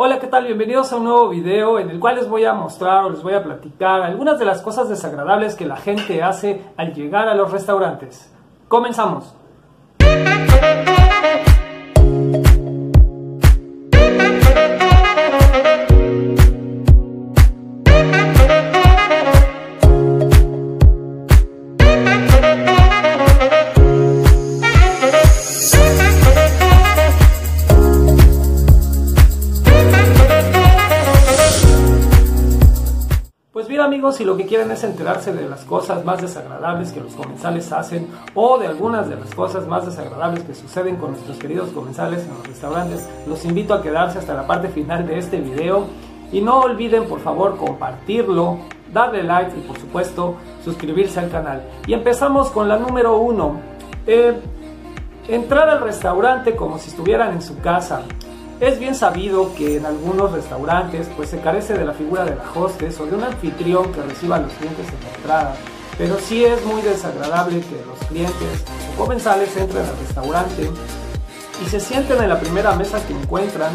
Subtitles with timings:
[0.00, 0.44] Hola, ¿qué tal?
[0.44, 3.34] Bienvenidos a un nuevo video en el cual les voy a mostrar o les voy
[3.34, 7.50] a platicar algunas de las cosas desagradables que la gente hace al llegar a los
[7.50, 8.32] restaurantes.
[8.68, 9.34] Comenzamos.
[33.88, 37.72] Amigos, si lo que quieren es enterarse de las cosas más desagradables que los comensales
[37.72, 42.22] hacen o de algunas de las cosas más desagradables que suceden con nuestros queridos comensales
[42.24, 45.86] en los restaurantes, los invito a quedarse hasta la parte final de este video
[46.30, 48.58] y no olviden por favor compartirlo,
[48.92, 51.62] darle like y por supuesto suscribirse al canal.
[51.86, 53.58] Y empezamos con la número uno.
[54.06, 54.38] Eh,
[55.28, 58.02] entrar al restaurante como si estuvieran en su casa.
[58.60, 62.42] Es bien sabido que en algunos restaurantes pues se carece de la figura de la
[62.52, 65.56] hostess o de un anfitrión que reciba a los clientes en la entrada,
[65.96, 70.70] pero sí es muy desagradable que los clientes o comensales entren al restaurante
[71.64, 73.72] y se sienten en la primera mesa que encuentran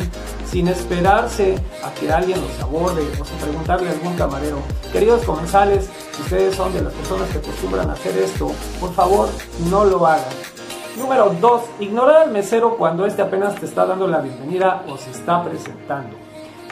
[0.52, 4.58] sin esperarse a que alguien los aborde o sin preguntarle a algún camarero.
[4.92, 9.30] Queridos comensales, si ustedes son de las personas que acostumbran a hacer esto, por favor
[9.70, 10.53] no lo hagan.
[10.98, 11.62] Número 2.
[11.80, 16.16] Ignorar al mesero cuando este apenas te está dando la bienvenida o se está presentando.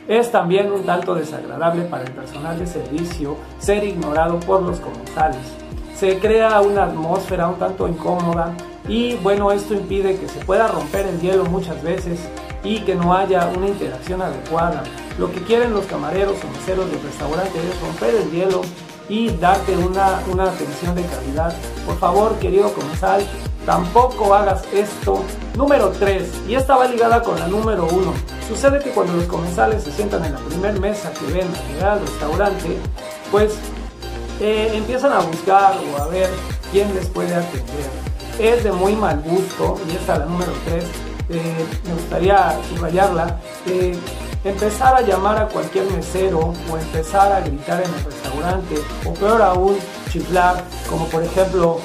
[0.07, 5.41] Es también un tanto desagradable para el personal de servicio ser ignorado por los comensales.
[5.95, 8.53] Se crea una atmósfera un tanto incómoda
[8.87, 12.19] y bueno, esto impide que se pueda romper el hielo muchas veces
[12.63, 14.83] y que no haya una interacción adecuada.
[15.17, 18.61] Lo que quieren los camareros o meseros del restaurante es romper el hielo
[19.09, 21.53] y darte una, una atención de calidad.
[21.85, 23.25] Por favor, querido comensal,
[23.65, 25.23] Tampoco hagas esto.
[25.55, 28.13] Número 3, y esta va ligada con la número 1.
[28.47, 31.91] Sucede que cuando los comensales se sientan en la primera mesa que ven al llegar
[31.91, 32.77] al restaurante,
[33.31, 33.53] pues
[34.39, 36.29] eh, empiezan a buscar o a ver
[36.71, 37.89] quién les puede atender.
[38.39, 40.83] Es de muy mal gusto, y esta la número 3,
[41.29, 43.95] eh, me gustaría subrayarla, eh,
[44.43, 48.75] empezar a llamar a cualquier mesero o empezar a gritar en el restaurante,
[49.05, 49.77] o peor aún,
[50.09, 51.79] chiflar, como por ejemplo.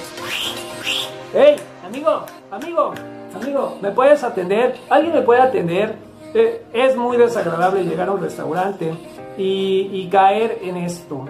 [1.86, 2.92] Amigo, amigo,
[3.32, 4.74] amigo, ¿me puedes atender?
[4.90, 5.94] ¿Alguien me puede atender?
[6.34, 8.92] Eh, es muy desagradable llegar a un restaurante
[9.38, 11.26] y, caer en esto.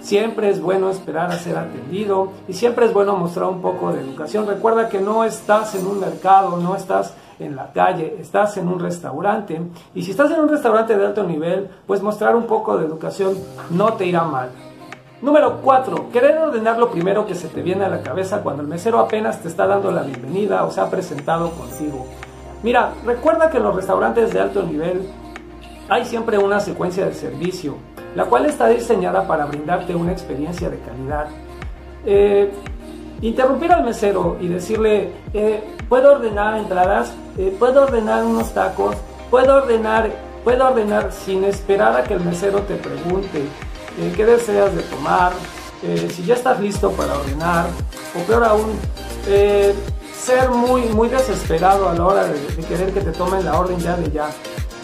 [0.00, 4.00] Siempre es bueno esperar a ser atendido y siempre es bueno mostrar un poco de
[4.00, 4.46] educación.
[4.46, 8.80] Recuerda que no estás en un mercado, no estás en la calle, estás en un
[8.80, 9.60] restaurante.
[9.94, 13.36] Y si estás en un restaurante de alto nivel, pues mostrar un poco de educación
[13.68, 14.48] no te irá mal.
[15.20, 16.10] Número 4.
[16.12, 19.42] Querer ordenar lo primero que se te viene a la cabeza cuando el mesero apenas
[19.42, 22.06] te está dando la bienvenida o se ha presentado contigo.
[22.62, 25.10] Mira, recuerda que en los restaurantes de alto nivel
[25.88, 27.76] hay siempre una secuencia de servicio,
[28.14, 31.26] la cual está diseñada para brindarte una experiencia de calidad.
[32.06, 32.52] Eh,
[33.20, 37.12] interrumpir al mesero y decirle, eh, ¿puedo ordenar entradas?
[37.36, 38.94] Eh, ¿Puedo ordenar unos tacos?
[39.30, 40.10] ¿Puedo ordenar,
[40.44, 43.42] ¿Puedo ordenar sin esperar a que el mesero te pregunte?
[44.16, 45.32] Qué deseas de tomar,
[45.82, 47.66] eh, si ya estás listo para ordenar,
[48.16, 48.78] o peor aún,
[49.26, 49.74] eh,
[50.16, 53.78] ser muy, muy desesperado a la hora de, de, querer que te tomen la orden
[53.78, 54.30] ya de ya.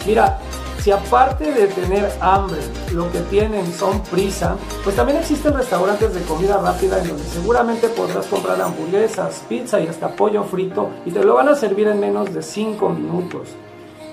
[0.05, 0.39] Mira,
[0.85, 2.59] si aparte de tener hambre,
[2.93, 7.87] lo que tienen son prisa, pues también existen restaurantes de comida rápida en donde seguramente
[7.89, 11.99] podrás comprar hamburguesas, pizza y hasta pollo frito y te lo van a servir en
[11.99, 13.49] menos de 5 minutos.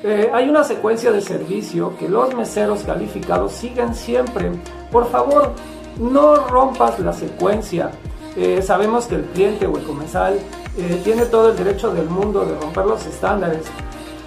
[0.04, 4.50] Eh, hay una secuencia de servicio que los meseros calificados siguen siempre.
[4.90, 5.52] Por favor,
[5.98, 7.92] no rompas la secuencia.
[8.36, 10.40] Eh, sabemos que el cliente o el comensal
[10.76, 13.62] eh, tiene todo el derecho del mundo de romper los estándares,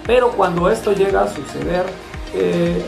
[0.06, 1.84] pero cuando esto llega a suceder,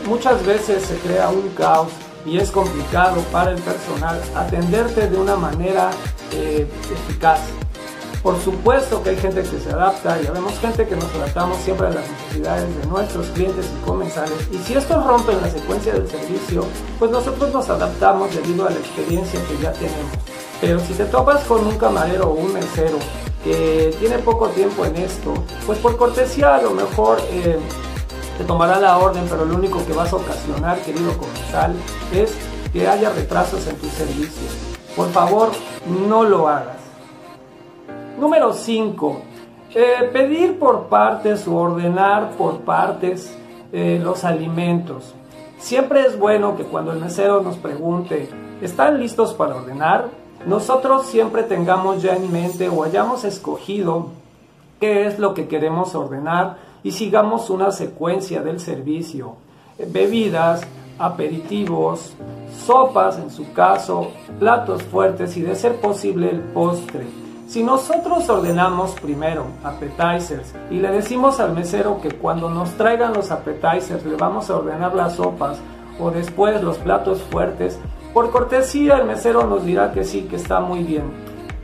[0.05, 1.87] muchas veces se crea un caos
[2.23, 5.89] y es complicado para el personal atenderte de una manera
[6.31, 7.39] eficaz.
[8.21, 11.87] Por supuesto que hay gente que se adapta y vemos gente que nos adaptamos siempre
[11.87, 14.47] a las necesidades de nuestros clientes y comensales.
[14.51, 16.65] Y si esto rompe la secuencia del servicio,
[16.99, 20.11] pues nosotros nos adaptamos debido a la experiencia que ya tenemos.
[20.59, 22.97] Pero si te topas con un camarero o un mesero
[23.41, 25.33] que tiene poco tiempo en esto,
[25.65, 27.57] pues por cortesía a lo mejor eh,
[28.37, 31.73] te tomará la orden, pero lo único que vas a ocasionar, querido comensal,
[32.13, 32.33] es
[32.73, 34.43] que haya retrasos en tu servicio.
[34.95, 35.51] Por favor,
[35.87, 36.78] no lo hagas.
[38.19, 39.21] Número 5.
[39.73, 43.33] Eh, pedir por partes o ordenar por partes
[43.71, 45.13] eh, los alimentos.
[45.57, 48.27] Siempre es bueno que cuando el mesero nos pregunte,
[48.61, 50.09] ¿están listos para ordenar?
[50.45, 54.07] Nosotros siempre tengamos ya en mente o hayamos escogido
[54.81, 59.35] qué es lo que queremos ordenar y sigamos una secuencia del servicio.
[59.77, 60.61] bebidas,
[60.97, 62.13] aperitivos,
[62.65, 67.28] sopas en su caso, platos fuertes y de ser posible el postre.
[67.49, 73.31] Si nosotros ordenamos primero appetizers y le decimos al mesero que cuando nos traigan los
[73.31, 75.57] appetizers le vamos a ordenar las sopas
[75.99, 77.79] o después los platos fuertes,
[78.13, 81.11] por cortesía el mesero nos dirá que sí, que está muy bien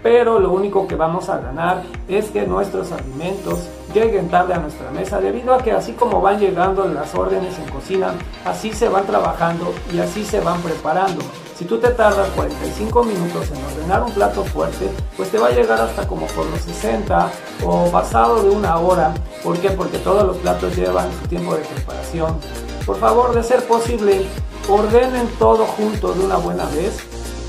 [0.01, 4.89] pero lo único que vamos a ganar es que nuestros alimentos lleguen tarde a nuestra
[4.91, 9.05] mesa debido a que así como van llegando las órdenes en cocina, así se van
[9.05, 11.23] trabajando y así se van preparando.
[11.55, 15.51] Si tú te tardas 45 minutos en ordenar un plato fuerte, pues te va a
[15.51, 17.31] llegar hasta como por los 60
[17.63, 19.13] o pasado de una hora.
[19.41, 19.69] ¿Por qué?
[19.69, 22.39] Porque todos los platos llevan su tiempo de preparación.
[22.85, 24.25] Por favor, de ser posible,
[24.67, 26.99] ordenen todo junto de una buena vez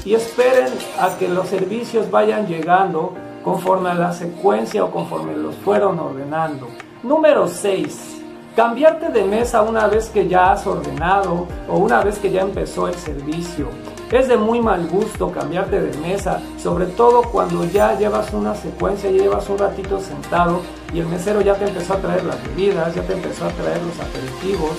[0.04, 3.12] y esperen a que los servicios vayan llegando
[3.42, 6.68] conforme a la secuencia o conforme los fueron ordenando.
[7.02, 8.22] Número 6.
[8.54, 12.86] Cambiarte de mesa una vez que ya has ordenado o una vez que ya empezó
[12.86, 13.66] el servicio.
[14.10, 19.10] Es de muy mal gusto cambiarte de mesa, sobre todo cuando ya llevas una secuencia,
[19.10, 20.60] y llevas un ratito sentado
[20.94, 23.80] y el mesero ya te empezó a traer las bebidas, ya te empezó a traer
[23.82, 24.70] los aperitivos,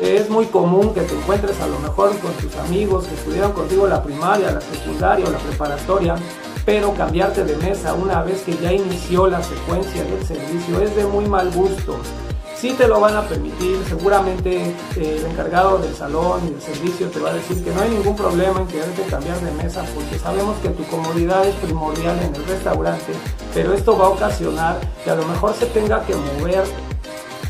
[0.00, 3.88] es muy común que te encuentres a lo mejor con tus amigos que estudiaron contigo
[3.88, 6.14] la primaria, la secundaria o la preparatoria,
[6.64, 11.04] pero cambiarte de mesa una vez que ya inició la secuencia del servicio es de
[11.04, 11.96] muy mal gusto.
[12.60, 17.08] Si te lo van a permitir, seguramente eh, el encargado del salón y del servicio
[17.08, 20.18] te va a decir que no hay ningún problema en quererte cambiar de mesa porque
[20.18, 23.12] sabemos que tu comodidad es primordial en el restaurante,
[23.54, 26.64] pero esto va a ocasionar que a lo mejor se tenga que mover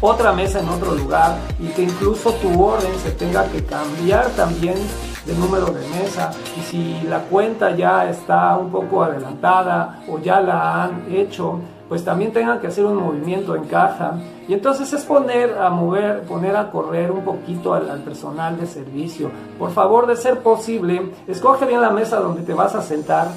[0.03, 4.77] otra mesa en otro lugar y que incluso tu orden se tenga que cambiar también
[5.25, 6.33] de número de mesa.
[6.55, 12.05] Y si la cuenta ya está un poco adelantada o ya la han hecho pues
[12.05, 16.57] también tengan que hacer un movimiento en caja y entonces es poner a mover, poner
[16.57, 19.31] a correr un poquito al, al, personal de servicio.
[19.59, 23.29] Por favor, de ser posible, escoge bien la mesa donde te vas a sentar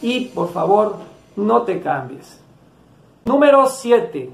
[0.00, 0.96] y por favor
[1.36, 2.40] no te cambies.
[3.26, 4.30] Número 7.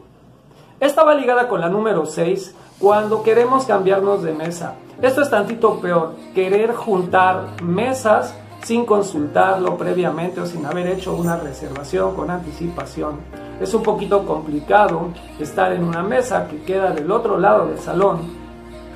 [0.80, 4.74] Esta va ligada con la número 6 cuando queremos cambiarnos de mesa.
[5.02, 11.36] Esto es tantito peor, querer juntar mesas sin consultarlo previamente o sin haber hecho una
[11.36, 13.43] reservación con anticipación.
[13.60, 15.08] Es un poquito complicado
[15.38, 18.44] estar en una mesa que queda del otro lado del salón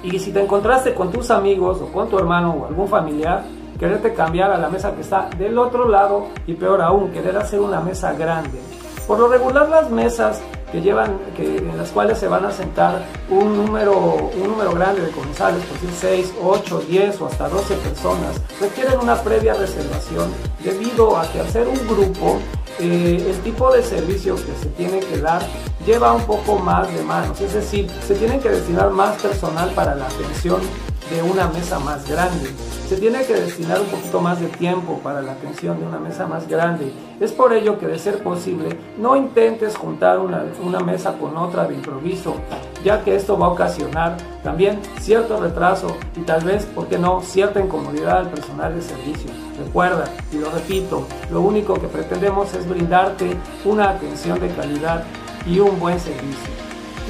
[0.03, 3.43] y si te encontraste con tus amigos o con tu hermano o algún familiar,
[3.79, 7.61] quererte cambiar a la mesa que está del otro lado y peor aún, querer hacer
[7.61, 8.59] una mesa grande.
[9.07, 10.41] Por lo regular las mesas
[10.71, 15.01] que llevan, que, en las cuales se van a sentar un número, un número grande
[15.01, 20.31] de comensales, por decir 6, 8, 10 o hasta 12 personas, requieren una previa reservación
[20.63, 22.39] debido a que ser un grupo,
[22.81, 25.43] eh, el tipo de servicio que se tiene que dar
[25.87, 29.95] lleva un poco más de manos, es decir, se tiene que destinar más personal para
[29.95, 30.61] la atención
[31.11, 32.51] de una mesa más grande.
[32.89, 36.27] Se tiene que destinar un poquito más de tiempo para la atención de una mesa
[36.27, 36.93] más grande.
[37.21, 41.67] Es por ello que de ser posible no intentes juntar una, una mesa con otra
[41.67, 42.37] de improviso,
[42.85, 47.21] ya que esto va a ocasionar también cierto retraso y tal vez, ¿por qué no?,
[47.21, 49.31] cierta incomodidad al personal de servicio.
[49.59, 55.05] Recuerda, y lo repito, lo único que pretendemos es brindarte una atención de calidad
[55.47, 56.49] y un buen servicio.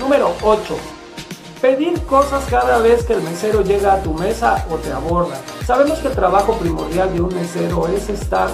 [0.00, 0.97] Número 8
[1.60, 5.36] Pedir cosas cada vez que el mesero llega a tu mesa o te aborda.
[5.66, 8.48] Sabemos que el trabajo primordial de un mesero es estar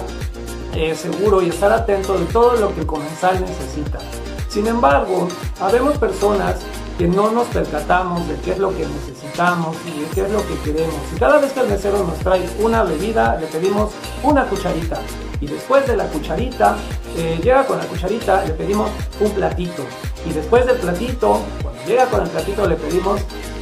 [0.73, 3.99] eh, seguro y estar atento de todo lo que el comensal necesita.
[4.49, 5.27] Sin embargo,
[5.61, 6.55] habemos personas
[6.97, 10.39] que no nos percatamos de qué es lo que necesitamos y de qué es lo
[10.47, 10.95] que queremos.
[11.15, 13.91] Y cada vez que el mesero nos trae una bebida, le pedimos
[14.23, 14.99] una cucharita.
[15.41, 16.75] Y después de la cucharita,
[17.17, 19.83] eh, llega con la cucharita, le pedimos un platito.
[20.27, 21.41] Y después del platito,
[21.85, 23.21] llega con el platito le pedimos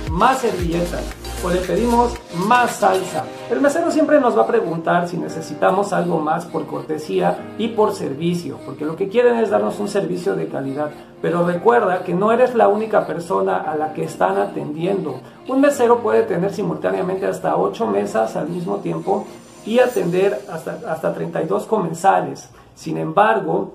[0.09, 1.03] más servilletas
[1.43, 2.13] o le pedimos
[2.47, 3.25] más salsa.
[3.51, 7.93] El mesero siempre nos va a preguntar si necesitamos algo más por cortesía y por
[7.93, 10.91] servicio, porque lo que quieren es darnos un servicio de calidad.
[11.21, 15.19] Pero recuerda que no eres la única persona a la que están atendiendo.
[15.47, 19.25] Un mesero puede tener simultáneamente hasta 8 mesas al mismo tiempo
[19.65, 22.49] y atender hasta, hasta 32 comensales.
[22.75, 23.73] Sin embargo,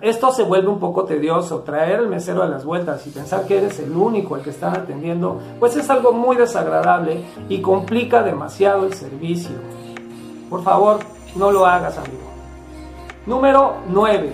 [0.00, 3.58] esto se vuelve un poco tedioso, traer el mesero a las vueltas y pensar que
[3.58, 8.86] eres el único el que están atendiendo, pues es algo muy desagradable y complica demasiado
[8.86, 9.56] el servicio.
[10.48, 11.00] Por favor,
[11.36, 12.30] no lo hagas, amigo.
[13.26, 14.32] Número 9.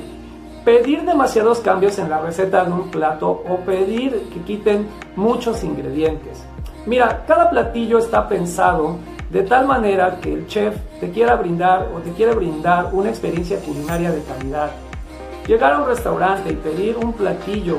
[0.65, 6.45] Pedir demasiados cambios en la receta de un plato o pedir que quiten muchos ingredientes.
[6.87, 8.99] Mira, cada platillo está pensado
[9.31, 13.59] de tal manera que el chef te quiera brindar o te quiere brindar una experiencia
[13.59, 14.71] culinaria de calidad
[15.47, 17.79] Llegar a un restaurante y pedir un platillo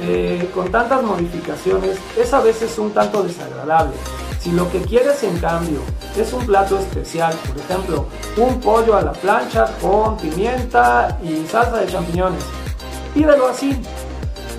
[0.00, 3.94] eh, con tantas modificaciones es a veces un tanto desagradable.
[4.38, 5.80] Si lo que quieres en cambio
[6.16, 8.06] es un plato especial, por ejemplo,
[8.36, 12.44] un pollo a la plancha con pimienta y salsa de champiñones,
[13.14, 13.80] pídelo así.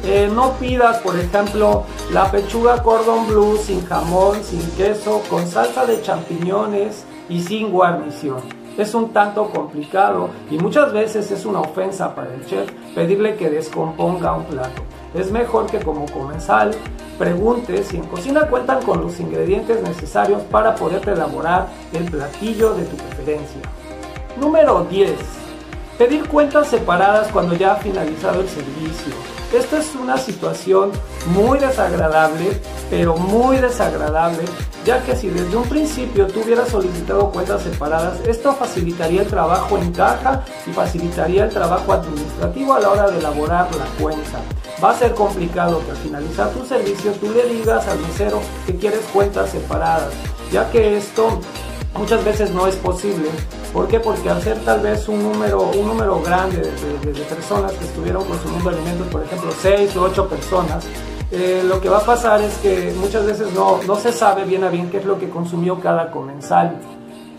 [0.06, 5.86] Eh, no pidas, por ejemplo, la pechuga cordon bleu sin jamón, sin queso, con salsa
[5.86, 8.63] de champiñones y sin guarnición.
[8.78, 13.50] Es un tanto complicado y muchas veces es una ofensa para el chef pedirle que
[13.50, 14.82] descomponga un plato.
[15.14, 16.72] Es mejor que como comensal
[17.20, 22.86] pregunte si en cocina cuentan con los ingredientes necesarios para poder elaborar el platillo de
[22.86, 23.62] tu preferencia.
[24.40, 25.12] Número 10.
[26.00, 29.14] Pedir cuentas separadas cuando ya ha finalizado el servicio.
[29.54, 30.92] Esta es una situación
[31.28, 34.44] muy desagradable, pero muy desagradable,
[34.86, 39.78] ya que si desde un principio tú hubieras solicitado cuentas separadas, esto facilitaría el trabajo
[39.78, 44.40] en caja y facilitaría el trabajo administrativo a la hora de elaborar la cuenta.
[44.84, 48.76] Va a ser complicado que al finalizar tu servicio tú le digas al mesero que
[48.76, 50.12] quieres cuentas separadas,
[50.52, 51.40] ya que esto
[51.98, 53.30] muchas veces no es posible.
[53.72, 54.00] ¿Por qué?
[54.00, 58.70] Porque al ser tal vez un número, un número grande de, personas que estuvieron consumiendo
[58.70, 60.86] alimentos, por ejemplo 6 o 8 personas,
[61.34, 64.64] eh, lo que va a pasar es que muchas veces no, no se sabe bien
[64.64, 66.78] a bien qué es lo que consumió cada comensal.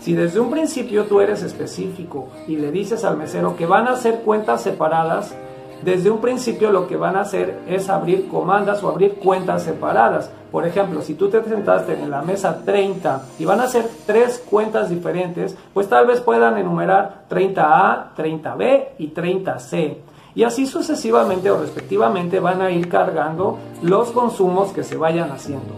[0.01, 3.93] Si desde un principio tú eres específico y le dices al mesero que van a
[3.93, 5.33] hacer cuentas separadas,
[5.81, 10.29] desde un principio lo que van a hacer es abrir comandas o abrir cuentas separadas.
[10.51, 14.43] Por ejemplo, si tú te sentaste en la mesa 30 y van a hacer tres
[14.49, 19.97] cuentas diferentes, pues tal vez puedan enumerar 30A, 30B y 30C.
[20.35, 25.73] Y así sucesivamente o respectivamente van a ir cargando los consumos que se vayan haciendo.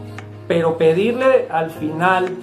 [0.48, 2.36] Pero pedirle al final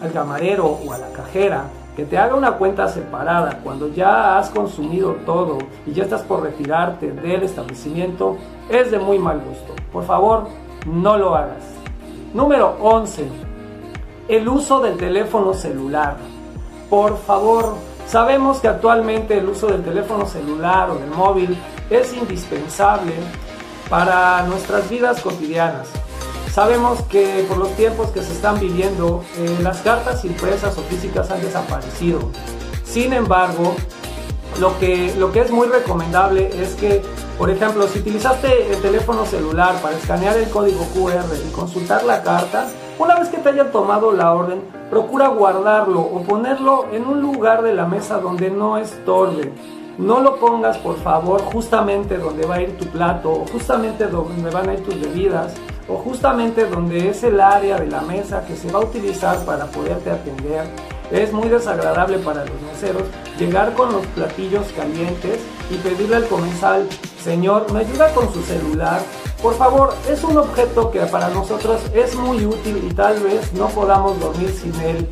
[0.00, 1.64] al camarero o a la cajera
[1.96, 6.42] que te haga una cuenta separada cuando ya has consumido todo y ya estás por
[6.42, 8.36] retirarte del establecimiento
[8.68, 9.74] es de muy mal gusto.
[9.92, 10.48] Por favor,
[10.86, 11.62] no lo hagas.
[12.34, 13.28] Número 11.
[14.28, 16.16] El uso del teléfono celular.
[16.90, 17.74] Por favor,
[18.06, 21.58] sabemos que actualmente el uso del teléfono celular o del móvil
[21.90, 23.12] es indispensable
[23.88, 25.88] para nuestras vidas cotidianas.
[26.52, 31.30] Sabemos que por los tiempos que se están viviendo, eh, las cartas impresas o físicas
[31.30, 32.30] han desaparecido.
[32.84, 33.74] Sin embargo,
[34.60, 37.02] lo que, lo que es muy recomendable es que,
[37.38, 42.22] por ejemplo, si utilizaste el teléfono celular para escanear el código QR y consultar la
[42.22, 47.20] carta, una vez que te hayan tomado la orden, procura guardarlo o ponerlo en un
[47.20, 49.52] lugar de la mesa donde no estorbe.
[49.98, 54.50] No lo pongas, por favor, justamente donde va a ir tu plato o justamente donde
[54.50, 55.54] van a ir tus bebidas
[55.88, 59.66] o justamente donde es el área de la mesa que se va a utilizar para
[59.66, 60.64] poderte atender.
[61.10, 63.02] Es muy desagradable para los meseros
[63.38, 66.88] llegar con los platillos calientes y pedirle al comensal,
[67.20, 69.00] señor, ¿me ayuda con su celular?
[69.44, 73.68] Por favor, es un objeto que para nosotros es muy útil y tal vez no
[73.68, 75.06] podamos dormir sin él.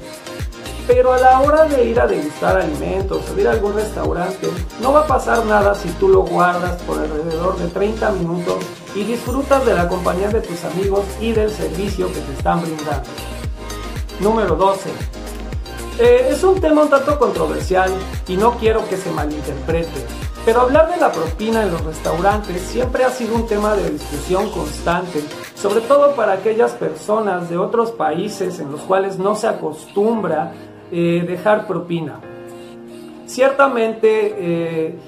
[0.87, 4.49] Pero a la hora de ir a degustar alimentos o ir a algún restaurante,
[4.81, 9.05] no va a pasar nada si tú lo guardas por alrededor de 30 minutos y
[9.05, 13.11] disfrutas de la compañía de tus amigos y del servicio que te están brindando.
[14.19, 15.22] Número 12.
[15.99, 17.91] Eh, es un tema un tanto controversial
[18.27, 20.07] y no quiero que se malinterprete,
[20.45, 24.51] pero hablar de la propina en los restaurantes siempre ha sido un tema de discusión
[24.51, 25.23] constante,
[25.55, 30.53] sobre todo para aquellas personas de otros países en los cuales no se acostumbra
[30.91, 32.21] eh, dejar propina.
[33.27, 34.99] Ciertamente, eh,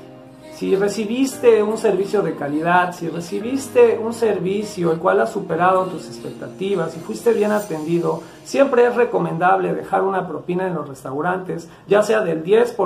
[0.64, 6.06] si recibiste un servicio de calidad, si recibiste un servicio el cual ha superado tus
[6.06, 12.02] expectativas y fuiste bien atendido, siempre es recomendable dejar una propina en los restaurantes, ya
[12.02, 12.76] sea del 10%,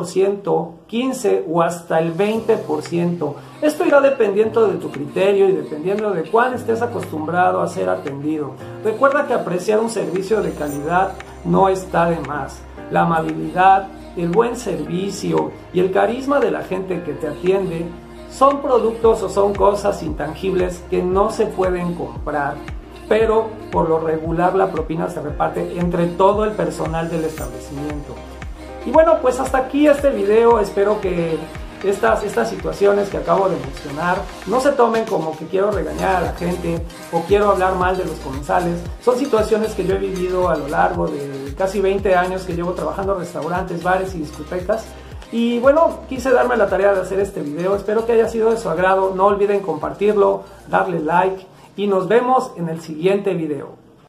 [0.91, 3.35] 15% o hasta el 20%.
[3.63, 8.55] Esto irá dependiendo de tu criterio y dependiendo de cuán estés acostumbrado a ser atendido.
[8.83, 11.13] Recuerda que apreciar un servicio de calidad
[11.45, 17.03] no está de más la amabilidad, el buen servicio y el carisma de la gente
[17.03, 17.87] que te atiende
[18.31, 22.57] son productos o son cosas intangibles que no se pueden comprar,
[23.09, 28.15] pero por lo regular la propina se reparte entre todo el personal del establecimiento.
[28.85, 31.39] Y bueno, pues hasta aquí este video, espero que
[31.85, 36.21] estas, estas situaciones que acabo de mencionar no se tomen como que quiero regañar a
[36.21, 36.83] la gente
[37.13, 38.81] o quiero hablar mal de los comensales.
[39.05, 42.73] Son situaciones que yo he vivido a lo largo de casi 20 años que llevo
[42.73, 44.85] trabajando en restaurantes, bares y discotecas.
[45.31, 47.77] Y bueno, quise darme la tarea de hacer este video.
[47.77, 49.13] Espero que haya sido de su agrado.
[49.15, 53.88] No olviden compartirlo, darle like y nos vemos en el siguiente video.